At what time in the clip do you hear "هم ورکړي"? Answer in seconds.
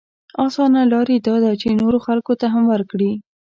2.53-3.11